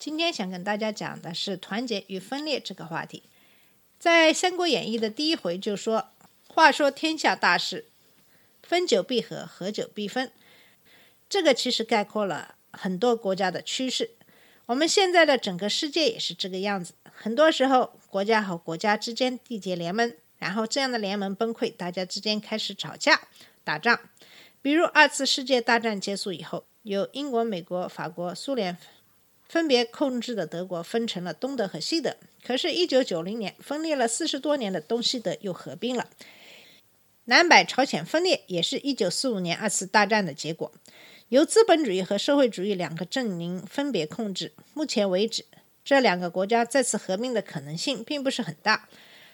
[0.00, 3.24] 今天想跟大家讲的是团结与分裂这个话题。
[3.98, 6.08] 在《三国演义》的第一回就说
[6.48, 7.84] ：“话说天下大事，
[8.62, 10.32] 分久必合，合久必分。”
[11.28, 14.12] 这个其实概括了很多国家的趋势。
[14.64, 16.94] 我们现在的整个世界也是这个样子。
[17.12, 23.20] 很多时候，国家和国家之间缔结联盟，然后这样的联盟崩溃，大家之间开始吵架、
[23.62, 24.00] 打仗。
[24.62, 28.78] 比如二次世界大战结束以后，由英国、美国、法国、苏联
[29.50, 32.14] 分别控制的德国分成了东德和西德。
[32.46, 36.08] 可是，一九九零年分裂了四十多年的东西德又合并了。
[37.24, 40.72] 南北朝鲜分裂也是一九四五年二次大战的结果，
[41.30, 44.52] 由资本主义和社会主义两个阵营分别控制。
[44.72, 45.44] 目前为止，
[45.84, 48.88] 这两个国家再次合并的可能性并不是很大。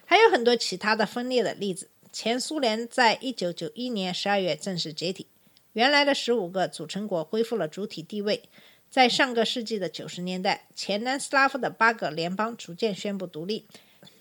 [0.07, 1.91] 还有很多其他的分裂的例子。
[2.11, 5.27] 前苏联在一九九一年十二月正式解体，
[5.75, 8.45] 原来的十五个组成国恢复了主体地位。
[8.91, 13.67] 在上个世纪的九十年代，前南斯拉夫的八个联邦逐渐宣布独立，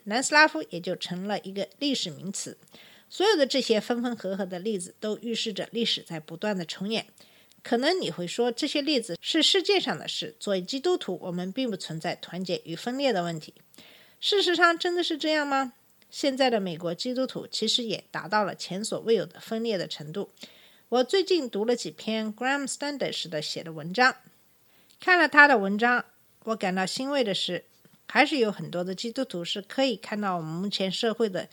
[0.03, 2.57] 南斯拉夫也就成了一个历史名词。
[3.09, 7.05] 所有的这些分分合合的例子，都预示着历史在不断的重演。
[7.63, 10.35] 可能你会说，这些例子是世界上的事。
[10.39, 13.53] 作为基督徒，我们并不存在团结与分裂的问题。
[14.19, 15.73] 事实上，真的是这样吗？
[16.11, 20.29] 现在的美国基督徒其实也达到了前所未有的分裂的程度。
[20.89, 24.15] 我最近读了几篇 Graham Standish 的写的文章，
[24.99, 26.05] 看了他的文章，
[26.45, 27.63] 我感到欣慰的是，
[28.07, 31.47] 还是有很多的基督徒是可以看到我们目前社会的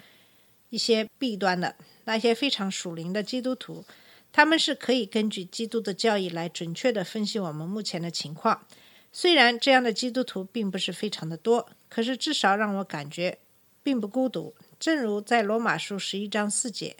[0.71, 1.77] 一些弊端的。
[2.05, 3.85] 那些非常属灵的基督徒，
[4.33, 8.67] 他们是可以根据基督的教义来准确的分析我们目前的情况。
[9.13, 13.39] 虽然这样的基督徒并不是非常的多，可是至少让我感觉
[13.83, 14.55] 并不孤独。
[14.81, 16.97] 正如在罗马书十一章四节，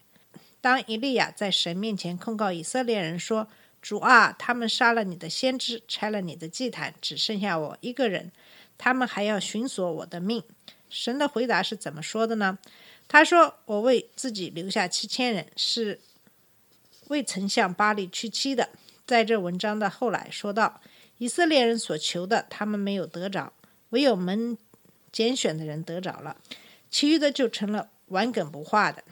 [0.61, 3.49] 当以利亚在神面前控告以色列人说
[3.83, 8.31] ：“主啊，他们杀了你的先知，拆了你的祭坛，只剩下我一个人，
[8.79, 10.43] 他们还要寻索我的命。”
[10.89, 12.59] 神的回答是怎么说的呢？
[13.09, 16.01] 他说：“我为自己留下七千人，是
[17.09, 18.69] 未曾向巴黎屈膝的。”
[19.05, 20.81] 在这文章的后来说到，
[21.19, 23.53] 以色列人所求的，他们没有得着，
[23.91, 24.57] 唯有门
[25.11, 26.37] 拣选的人得着了。
[26.89, 29.03] 其余的就成了顽梗不化的，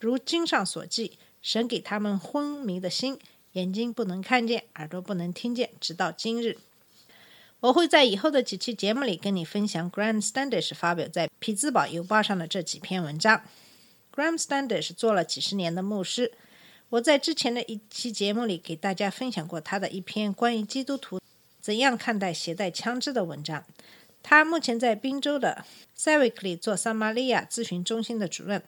[0.00, 3.18] 如经上所记，神给他们昏迷的心，
[3.52, 6.58] 眼睛不能看见，耳朵不能听见，直到今日。
[7.60, 13.42] 我会在以后的几期节目里跟你分享 Graham Standish 发表在匹兹堡邮报上的这几篇文章。
[14.12, 16.32] Graham Standish 做了几十年的牧师，
[16.88, 21.20] 我在之前的一期节目里给大家分享过他的一篇关于基督徒
[21.60, 23.64] 怎样看待携带枪支的文章。
[24.22, 25.64] 他目前在宾州的
[25.94, 28.62] s a v i k 里做撒玛利亚咨询中心的主任。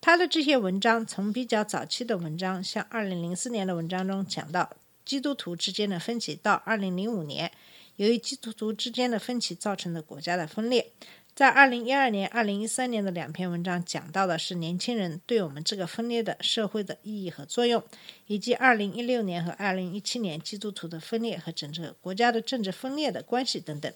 [0.00, 7.50] 他的这些文章从比较早期的文章，像2004年的文章中讲到基督徒之间的分歧，到2005年
[7.96, 10.92] 由于基督徒之间的分歧造成的国家的分裂。
[11.34, 17.80] 在2012年、2013年的两篇文章讲到的是年轻人对我们这个分裂的社会的意义和作用，
[18.26, 23.92] 以及2016年和2017年基督徒的分裂和整个国家的政治分裂的关系等等。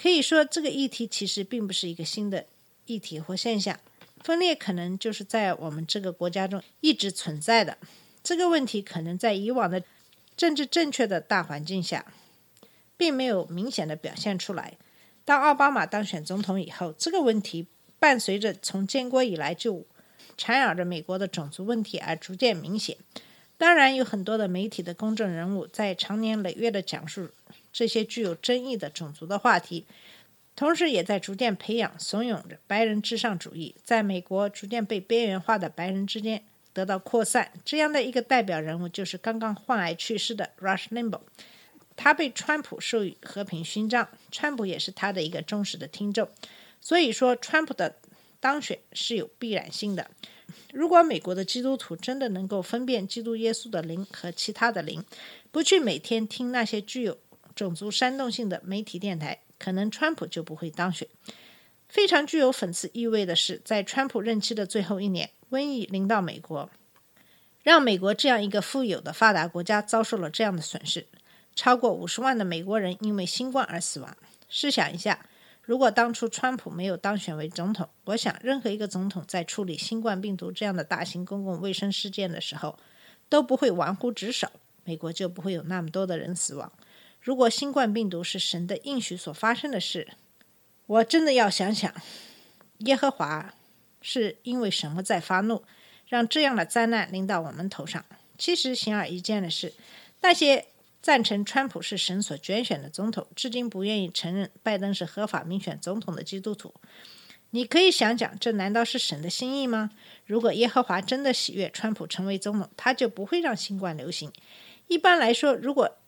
[0.00, 2.46] 可以说，这个议题其实并不是一个新的
[2.86, 3.76] 议题或现象，
[4.22, 7.78] 分裂可能就是在我们这个国家中一直存在的。
[8.22, 9.82] 这个问题可能在以往的
[10.36, 12.04] 政治正确的大环境下，
[12.96, 14.74] 并没有明显的表现出来。
[15.24, 17.66] 当奥巴马当选总统以后，这个问题
[17.98, 19.86] 伴随着从建国以来就
[20.36, 22.96] 缠绕着美国的种族问题而逐渐明显。
[23.56, 27.30] 当然，有很多的媒体的公众人物在长年累月的讲述
[27.72, 29.86] 这些具有争议的种族的话题，
[30.56, 36.42] 同时也在逐渐培养、怂恿着白人至上主义在美国逐渐被边缘化的白人之间
[36.72, 37.52] 得到扩散。
[37.64, 41.20] 这样的一个代表人物就是刚刚患癌去世的 Rush Limbaugh，
[41.94, 46.28] 他被川普授予和平勋章，川普也是他的一个忠实的听众。
[46.80, 47.96] 所以说，川普的
[48.40, 50.10] 当选是有必然性的。
[50.72, 55.04] 如果美国的基督徒真的能够分辨基督耶稣的灵和其他的灵，
[55.50, 57.18] 不去每天听那些具有
[57.54, 61.08] 种族煽动性的媒体电台，可能川普就不会当选。
[61.88, 66.68] 非常具有讽刺意味的是，在川普任期的最后一年，瘟疫临到美国，
[67.62, 71.06] 让美国这样一个富有的发达国家遭受了这样的损失，
[71.54, 74.16] 超过五十万的美国人因为新冠而死亡。
[74.48, 75.26] 试想一下，
[75.62, 82.78] 如果当初川普没有当选为总统，我想任何一个总统在处理新冠病毒这样的大型公共卫生事件的时候，
[83.28, 84.48] 都不会玩忽职守，
[84.84, 86.72] 美国就不会有那么多的人死亡。
[87.26, 90.12] 如果新冠病毒是神的应许所发生的事，
[90.86, 91.92] 我真的要想想，
[92.78, 93.52] 耶和华
[94.00, 95.64] 是因为什么在发怒，
[96.06, 98.04] 让这样的灾难临到我们头上？
[98.38, 99.74] 其实显而易见的是，
[100.20, 100.66] 那些
[101.02, 106.72] 赞成川普是神所拣选的总统，至今不愿意承认拜登是合法民选总统的基督徒。
[107.50, 109.90] 你可以想想，这难道是神的心意吗？
[110.26, 114.32] 如果耶和华真的喜悦川普成为总统，他就不会让新冠流行。
[114.86, 115.98] 一般来说，如果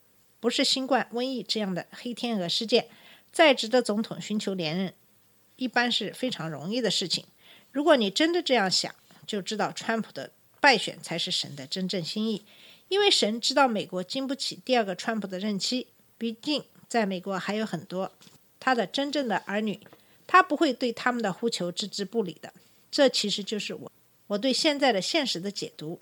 [0.41, 2.89] 不是新冠瘟疫这样的黑天鹅事件，
[3.33, 4.95] 在职的总统寻求连任，
[5.57, 7.25] 一般是非常容易的事情。
[7.73, 8.95] 如果你真的这样想，
[9.27, 10.31] 就知道川普的
[10.61, 12.45] 败选才是神的真正心意，
[12.89, 15.89] 因为神知道美国经不起第二个川普的任期。
[16.17, 18.13] 毕竟，在美国还有很多
[18.59, 19.81] 他的真正的儿女。
[20.31, 22.53] 他不会对他们的呼求置之不理的。
[22.91, 23.91] 这其实就是我
[24.27, 25.99] 我对现在的现实的解读。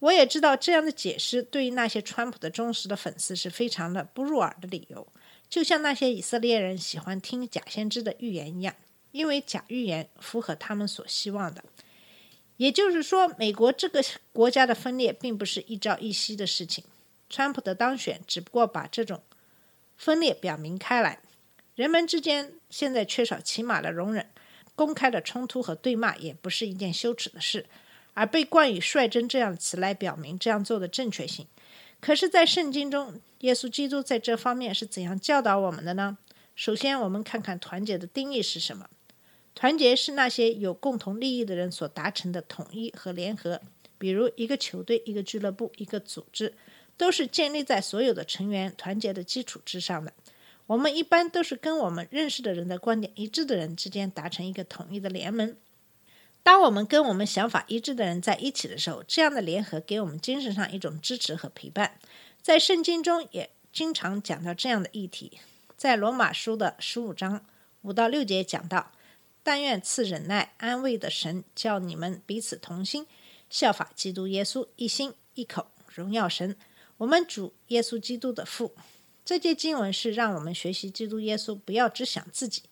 [0.00, 5.06] 我也知道这样的解释对于那些川普的忠实的粉丝是非常的不入耳的理由，
[5.48, 8.74] 就像那些以色列人喜欢听假先知的预言一样，
[9.12, 11.64] 因为假预言符合他们所希望的。
[12.56, 16.84] 也就是说，美国这个国家的分裂并不是一朝一夕的事情。
[17.30, 19.22] 川普的当选只不过把这种
[19.96, 21.18] 分裂表明开来。
[21.74, 24.30] 人们之间现在缺少起码的容忍，
[24.76, 27.66] 公开的冲突和对骂也不是一件羞耻的事，
[28.14, 31.46] 而被冠以“率真”这样的词来表明这样做的正确性。
[32.00, 36.18] 可是，在圣经中，耶稣基督在这方面是怎样教导我们的呢？
[36.54, 38.88] 首先，我们看看团结的定义是什么。
[39.54, 43.60] 团结是那些有共同利益的人所达成的统一和联合，
[43.98, 46.54] 比如一个球队、一个俱乐部、一个组织，
[46.96, 50.12] 都是建立在所有的成员团结的基础之上的。
[50.66, 55.56] 我们一般都是跟我们认识的人的观点一致的人之间达成一个统一的联盟。
[56.44, 61.98] 当我们跟我们想法一致的人在一起的时候，这样的联合给我们精神上一种支持和陪伴。
[62.42, 65.40] 在圣经中也经常讲到这样的议题，
[65.76, 67.46] 在罗马书的十五章
[67.80, 68.92] 五到六节讲到
[69.42, 73.06] ：“但愿赐忍耐、安慰的神，叫你们彼此同心，
[73.48, 76.54] 效法基督耶稣，一心一口荣耀神，
[76.98, 78.74] 我们主耶稣基督的父。”
[79.24, 82.64] 这节经文是让我们学习基督耶稣，不要只想自己。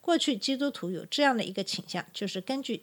[0.00, 2.82] 过去基督徒有这样的一个倾向，就是根据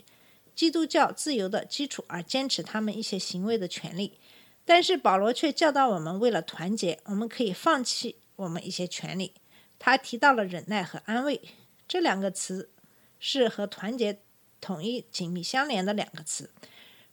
[0.57, 4.17] 基督教自由的基础而坚持他们一些行为的权利。
[4.65, 9.33] 但是保罗却教导我们，为了团结，我们可以放弃我们一些权利。
[9.77, 11.39] 他提到了忍耐和安慰
[11.87, 12.71] 这两个词，
[13.19, 14.19] 是和团结
[14.59, 16.49] 统一紧密相连的两个词。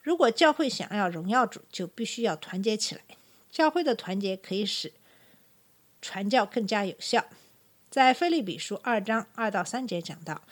[0.01, 3.03] 如果教会想要荣耀主，就必须要团结起来。
[3.51, 4.95] 教会的团结可以使。
[6.01, 7.27] 传教更加有效。
[7.89, 10.43] 在菲利比书二章二到三节讲到：“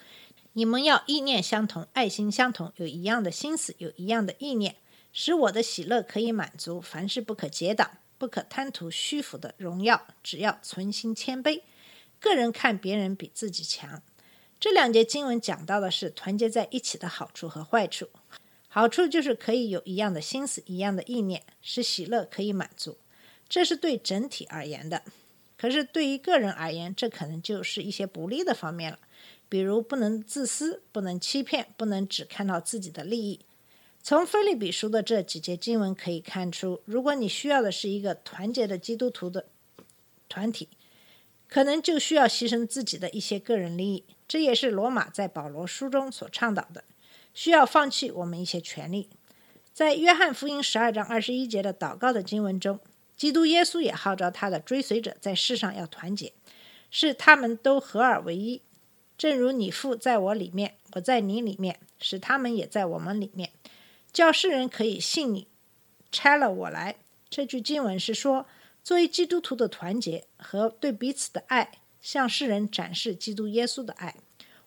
[0.54, 4.76] 你们要意念相同，爱心相同，有一样的心思，有一样的意念，
[5.12, 6.78] 使我的喜乐可以满足。
[6.78, 11.62] 凡事不可结党，不可贪图虚浮的荣耀，只要存心谦卑，
[12.20, 14.02] 个人看别人比自己强。”
[14.60, 18.10] 这两节经文讲到的是团结在一起的好处和坏处。
[18.68, 22.98] 好处就是可以有一样的心思，一样的意念，使喜乐可以满足，
[23.48, 25.02] 这是对整体而言的。
[25.58, 28.98] 可是对于个人而言，这可能就是一些不利的方面了，
[29.52, 33.40] 比如不能自私，不能欺骗，不能只看到自己的利益。
[34.02, 39.44] 从菲利比书的这几节经文可以看出，如果你需要的是一个团结的基督徒的
[40.26, 40.70] 团体，
[41.46, 44.04] 可能就需要牺牲自己的一些个人利益。
[44.26, 46.82] 这也是罗马在保罗书中所倡导的，
[47.34, 49.10] 需要放弃我们一些权利。
[49.74, 52.80] 在约翰福音十二章二十一节的祷告的经文中。
[53.14, 56.32] 基督耶稣也号召他的追随者在世上要团结，
[56.90, 58.62] 是他们都合而为一，
[59.22, 63.52] 正如你父在我里面，我在你里面，使他们也在我们里面，
[64.12, 65.46] 叫世人可以信你
[66.10, 66.96] 拆了我来。
[67.30, 68.46] 这句经文是说，
[68.82, 74.16] 作为基督徒的团结和对彼此的爱，向世人展示基督耶稣的爱。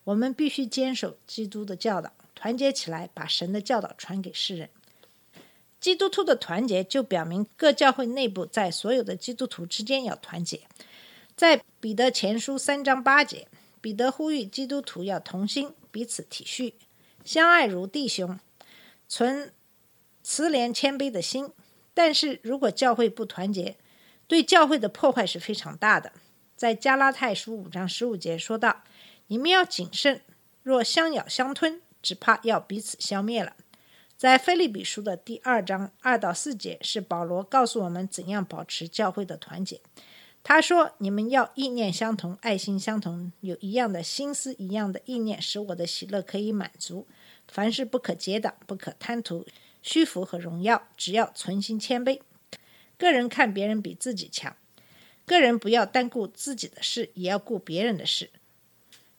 [0.05, 4.69] 我们必须坚守基督的教导，团结起来，把神的教导传给世人。
[5.81, 10.61] 基督徒的团结就表明各教会内部在所有的基督徒之间要团结。
[11.35, 13.49] 在彼得前书三章八节，
[13.85, 16.73] 彼得呼吁基督徒要同心，彼此体恤，
[17.23, 18.39] 相爱如弟兄，
[19.07, 19.53] 存
[20.23, 21.51] 慈怜谦卑的心。
[21.93, 23.77] 但是如果教会不团结，
[24.25, 26.13] 对教会的破坏是非常大的。
[26.55, 28.83] 在加拉太书五章十五节说道
[29.27, 30.21] ：“你们要谨慎，
[30.63, 33.55] 若相咬相吞，只怕要彼此消灭了。”
[34.17, 39.79] 在菲利比书的第二章二到四节，是保罗告诉我们怎样保持教会的团结。
[40.47, 47.07] 他说：“你们要意念相同，爱心相同，有一样的心思，一样的意念，使我的喜乐可以满足。
[47.47, 49.43] 凡事不可结党，不可贪图
[49.81, 52.21] 虚浮和荣耀，只要存心谦卑。
[52.95, 54.55] 个人看别人比自己强，
[55.25, 58.29] 个人不要单顾自己的事，也要顾别人的事。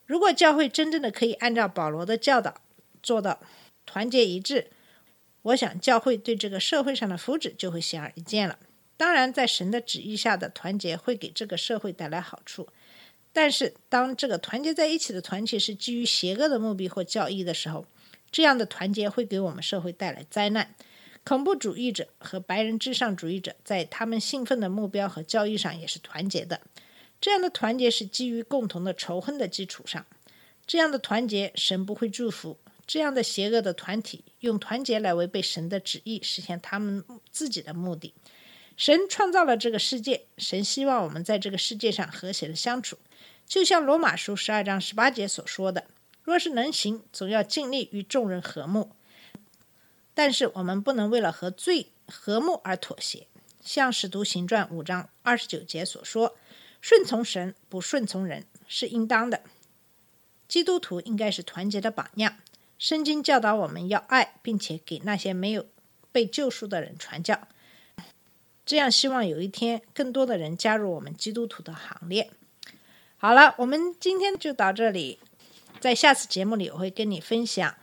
[0.04, 2.60] 如果教会真正的可以按照保罗的教导
[3.02, 3.40] 做到
[3.84, 4.70] 团结一致，
[5.42, 8.60] 我想教会对这个社会上的福祉就会显而易见了。”
[8.96, 12.68] 当然，在神的旨意下的团结会给这个社会带来好处，
[13.32, 17.86] 但是当这个团结在一起的团体是基于邪恶的目的或教义的时候，
[18.30, 20.74] 这样的团结会给我们社会带来灾难。
[21.24, 26.60] 恐怖主义者和白人至上主义者在他们兴奋的目标和教义上也是团结的，
[27.20, 30.06] 这样的团结是基于共同的仇恨的基础上。
[30.66, 32.58] 这样的团结，神不会祝福。
[32.86, 38.14] 这样的邪恶的团体用团结来违背神的旨意，实现他们自己的目的。
[38.76, 42.98] 神创造了这个世界，神希望我们在这个世界上和谐的相处，
[43.46, 45.86] 就像罗马书十二章十八节所说的
[46.22, 48.92] ：“若是能行，总要尽力与众人和睦。”
[50.12, 53.26] 但是我们不能为了和罪和睦而妥协，
[53.62, 56.36] 像使徒行传五章二十九节所说
[56.82, 59.42] ：“顺从神，不顺从人，是应当的。”
[60.46, 62.36] 基督徒应该是团结的榜样。
[62.78, 65.66] 圣经教导我们要爱，并且给那些没有
[66.12, 67.48] 被救赎的人传教。
[68.66, 72.30] 这样，希望有一天更多的人加入我们基督徒的行列。
[73.16, 75.20] 好了，我们今天就到这里，
[75.80, 77.74] 在下次节目里我会跟你分享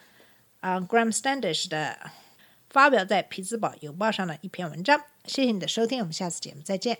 [0.59, 2.11] 啊，Graham Standish 的
[2.69, 5.01] 发表在《匹兹堡邮报》上的一篇文章。
[5.25, 6.99] 谢谢你的收听，我们下次节目再见。